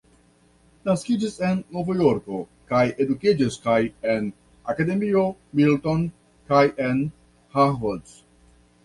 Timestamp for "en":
1.49-1.59, 4.15-4.31, 6.87-7.05